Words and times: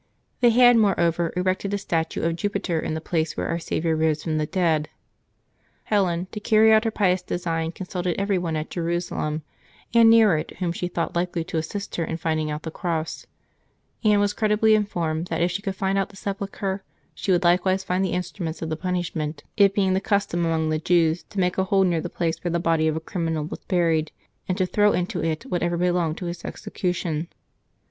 They 0.39 0.49
had, 0.49 0.77
moreover, 0.77 1.31
erected 1.37 1.75
a 1.75 1.77
statue 1.77 2.23
of 2.23 2.35
Jupiter 2.35 2.79
in 2.79 2.95
the 2.95 2.99
place 3.01 3.37
where 3.37 3.47
Our 3.49 3.59
Saviour 3.59 3.95
rose 3.95 4.23
from 4.23 4.39
the 4.39 4.47
dead. 4.47 4.89
Helen, 5.83 6.25
to 6.31 6.39
carry 6.39 6.73
out 6.73 6.85
her 6.85 6.89
pious 6.89 7.21
design, 7.21 7.71
consulted 7.71 8.19
every 8.19 8.39
one 8.39 8.55
at 8.55 8.71
Jerusalem 8.71 9.43
and 9.93 10.09
near 10.09 10.35
it 10.37 10.57
whom 10.57 10.71
she 10.71 10.87
thought 10.87 11.15
likely 11.15 11.43
to 11.43 11.57
assist 11.57 11.97
her 11.97 12.03
in 12.03 12.17
finding 12.17 12.49
out 12.49 12.63
the 12.63 12.71
cross; 12.71 13.27
and 14.03 14.19
was 14.19 14.33
credibly 14.33 14.73
informed 14.73 15.27
that, 15.27 15.43
if 15.43 15.51
she 15.51 15.61
could 15.61 15.75
find 15.75 15.99
out 15.99 16.09
the 16.09 16.15
sepulchre, 16.15 16.81
she 17.13 17.31
would 17.31 17.43
likewise 17.43 17.83
find 17.83 18.03
the 18.03 18.09
instruments 18.13 18.63
of 18.63 18.69
the 18.69 18.75
punishm^ent; 18.77 19.41
it 19.55 19.75
being 19.75 19.93
the 19.93 20.01
custom 20.01 20.43
among 20.47 20.69
the 20.71 20.79
Jews 20.79 21.21
to 21.29 21.39
make 21.39 21.59
a 21.59 21.65
hole 21.65 21.83
near 21.83 22.01
the 22.01 22.09
place 22.09 22.43
where 22.43 22.49
the 22.51 22.57
body 22.59 22.87
of 22.87 22.95
a 22.95 22.99
criminal 22.99 23.43
was 23.45 23.63
buried, 23.67 24.11
and 24.49 24.57
to 24.57 24.65
throw 24.65 24.93
into 24.93 25.23
it 25.23 25.45
whatever 25.45 25.77
belonged 25.77 26.17
to 26.17 26.25
his 26.25 26.43
execution. 26.43 27.27